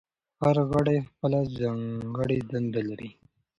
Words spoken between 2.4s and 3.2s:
دنده لري.